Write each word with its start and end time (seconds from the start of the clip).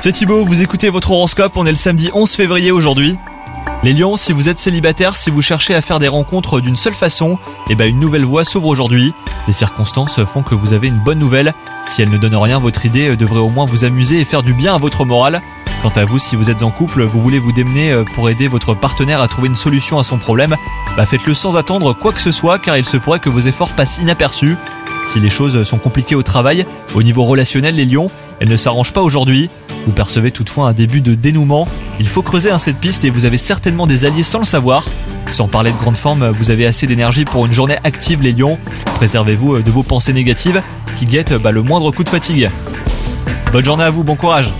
C'est 0.00 0.10
Thibaut, 0.10 0.44
vous 0.44 0.60
écoutez 0.60 0.90
votre 0.90 1.12
horoscope, 1.12 1.52
on 1.54 1.64
est 1.66 1.70
le 1.70 1.76
samedi 1.76 2.10
11 2.12 2.32
février 2.32 2.72
aujourd'hui. 2.72 3.16
Les 3.84 3.92
lions, 3.92 4.16
si 4.16 4.32
vous 4.32 4.48
êtes 4.48 4.58
célibataire, 4.58 5.14
si 5.14 5.30
vous 5.30 5.40
cherchez 5.40 5.72
à 5.72 5.80
faire 5.80 6.00
des 6.00 6.08
rencontres 6.08 6.58
d'une 6.58 6.74
seule 6.74 6.92
façon, 6.92 7.38
eh 7.70 7.76
ben 7.76 7.88
une 7.88 8.00
nouvelle 8.00 8.24
voie 8.24 8.42
s'ouvre 8.42 8.66
aujourd'hui. 8.66 9.14
Les 9.46 9.52
circonstances 9.52 10.24
font 10.24 10.42
que 10.42 10.56
vous 10.56 10.72
avez 10.72 10.88
une 10.88 10.98
bonne 10.98 11.20
nouvelle. 11.20 11.54
Si 11.84 12.02
elle 12.02 12.10
ne 12.10 12.18
donne 12.18 12.34
rien, 12.34 12.58
votre 12.58 12.84
idée 12.84 13.14
devrait 13.14 13.38
au 13.38 13.50
moins 13.50 13.66
vous 13.66 13.84
amuser 13.84 14.18
et 14.18 14.24
faire 14.24 14.42
du 14.42 14.52
bien 14.52 14.74
à 14.74 14.78
votre 14.78 15.04
morale. 15.04 15.42
Quant 15.80 15.92
à 15.94 16.04
vous, 16.04 16.18
si 16.18 16.34
vous 16.34 16.50
êtes 16.50 16.64
en 16.64 16.72
couple, 16.72 17.04
vous 17.04 17.20
voulez 17.20 17.38
vous 17.38 17.52
démener 17.52 17.92
euh, 17.92 18.02
pour 18.16 18.30
aider 18.30 18.48
votre 18.48 18.74
partenaire 18.74 19.20
à 19.20 19.28
trouver 19.28 19.46
une 19.46 19.54
solution 19.54 20.00
à 20.00 20.04
son 20.04 20.18
problème, 20.18 20.56
bah 20.96 21.06
faites-le 21.06 21.34
sans 21.34 21.56
attendre 21.56 21.92
quoi 21.92 22.12
que 22.12 22.20
ce 22.20 22.32
soit 22.32 22.58
car 22.58 22.76
il 22.76 22.84
se 22.84 22.96
pourrait 22.96 23.20
que 23.20 23.30
vos 23.30 23.38
efforts 23.38 23.70
passent 23.70 23.98
inaperçus. 23.98 24.56
Si 25.04 25.20
les 25.20 25.30
choses 25.30 25.64
sont 25.64 25.78
compliquées 25.78 26.14
au 26.14 26.22
travail, 26.22 26.66
au 26.94 27.02
niveau 27.02 27.24
relationnel, 27.24 27.74
les 27.74 27.84
lions, 27.84 28.10
elles 28.42 28.48
ne 28.48 28.56
s'arrangent 28.56 28.92
pas 28.92 29.02
aujourd'hui. 29.02 29.50
Vous 29.86 29.92
percevez 29.92 30.32
toutefois 30.32 30.68
un 30.68 30.72
début 30.72 31.00
de 31.00 31.14
dénouement. 31.14 31.68
Il 32.00 32.08
faut 32.08 32.22
creuser 32.22 32.50
un 32.50 32.58
cette 32.58 32.78
piste 32.78 33.04
et 33.04 33.10
vous 33.10 33.24
avez 33.24 33.38
certainement 33.38 33.86
des 33.86 34.04
alliés 34.04 34.24
sans 34.24 34.40
le 34.40 34.44
savoir. 34.44 34.84
Sans 35.30 35.46
parler 35.46 35.70
de 35.70 35.76
grande 35.76 35.96
forme, 35.96 36.28
vous 36.28 36.50
avez 36.50 36.66
assez 36.66 36.88
d'énergie 36.88 37.24
pour 37.24 37.46
une 37.46 37.52
journée 37.52 37.76
active, 37.84 38.20
les 38.20 38.32
lions. 38.32 38.58
Préservez-vous 38.96 39.62
de 39.62 39.70
vos 39.70 39.84
pensées 39.84 40.12
négatives 40.12 40.60
qui 40.96 41.04
guettent 41.04 41.34
bah, 41.34 41.52
le 41.52 41.62
moindre 41.62 41.92
coup 41.92 42.02
de 42.02 42.08
fatigue. 42.08 42.50
Bonne 43.52 43.64
journée 43.64 43.84
à 43.84 43.90
vous, 43.90 44.02
bon 44.02 44.16
courage 44.16 44.50